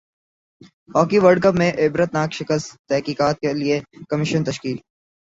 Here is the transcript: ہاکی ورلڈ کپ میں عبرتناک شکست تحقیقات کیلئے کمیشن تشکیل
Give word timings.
ہاکی 0.89 1.17
ورلڈ 1.19 1.39
کپ 1.43 1.55
میں 1.57 1.71
عبرتناک 1.83 2.29
شکست 2.33 2.67
تحقیقات 2.89 3.35
کیلئے 3.41 3.79
کمیشن 4.09 4.43
تشکیل 4.43 4.77